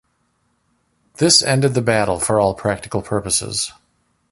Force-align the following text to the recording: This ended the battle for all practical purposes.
This 1.17 1.43
ended 1.43 1.75
the 1.75 1.81
battle 1.83 2.19
for 2.19 2.39
all 2.39 2.55
practical 2.55 3.03
purposes. 3.03 3.71